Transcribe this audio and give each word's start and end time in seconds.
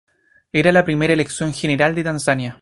Era 0.51 0.71
la 0.71 0.83
primera 0.83 1.13
elección 1.13 1.53
general 1.53 1.93
de 1.93 2.03
Tanzania. 2.03 2.59